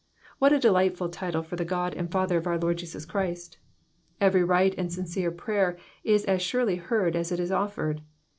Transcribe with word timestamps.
What 0.39 0.51
a 0.51 0.57
delightful 0.57 1.09
tide 1.09 1.45
for 1.45 1.55
the 1.55 1.63
God 1.63 1.93
and 1.93 2.09
Father 2.11 2.35
of 2.37 2.47
our 2.47 2.57
Lord 2.57 2.79
Jesus 2.79 3.05
Christ! 3.05 3.59
Every 4.19 4.43
right 4.43 4.73
and 4.75 4.91
sincere 4.91 5.29
prayer 5.29 5.77
is 6.03 6.25
as 6.25 6.41
surely 6.41 6.77
heard 6.77 7.15
as 7.15 7.31
it 7.31 7.39
is 7.39 7.51
offered. 7.51 8.01